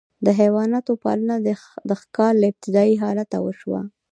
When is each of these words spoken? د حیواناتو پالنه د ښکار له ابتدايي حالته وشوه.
د 0.25 0.27
حیواناتو 0.39 0.93
پالنه 1.03 1.35
د 1.89 1.89
ښکار 2.01 2.33
له 2.41 2.45
ابتدايي 2.51 2.95
حالته 3.03 3.37
وشوه. 3.45 3.81